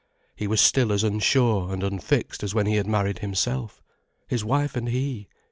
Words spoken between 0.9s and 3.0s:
as unsure and unfixed as when he had